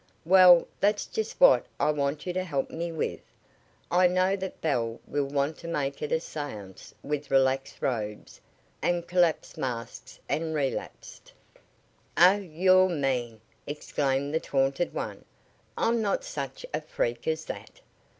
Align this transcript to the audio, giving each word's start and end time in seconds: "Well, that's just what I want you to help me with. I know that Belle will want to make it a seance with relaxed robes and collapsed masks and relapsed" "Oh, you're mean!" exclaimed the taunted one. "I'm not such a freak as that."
"Well, 0.25 0.67
that's 0.79 1.05
just 1.05 1.39
what 1.39 1.63
I 1.79 1.91
want 1.91 2.25
you 2.25 2.33
to 2.33 2.43
help 2.43 2.71
me 2.71 2.91
with. 2.91 3.19
I 3.91 4.07
know 4.07 4.35
that 4.35 4.59
Belle 4.59 4.99
will 5.05 5.27
want 5.27 5.59
to 5.59 5.67
make 5.67 6.01
it 6.01 6.11
a 6.11 6.19
seance 6.19 6.91
with 7.03 7.29
relaxed 7.29 7.79
robes 7.83 8.41
and 8.81 9.05
collapsed 9.07 9.59
masks 9.59 10.19
and 10.27 10.55
relapsed" 10.55 11.33
"Oh, 12.17 12.37
you're 12.37 12.89
mean!" 12.89 13.41
exclaimed 13.67 14.33
the 14.33 14.39
taunted 14.39 14.91
one. 14.91 15.23
"I'm 15.77 16.01
not 16.01 16.23
such 16.23 16.65
a 16.73 16.81
freak 16.81 17.27
as 17.27 17.45
that." 17.45 17.81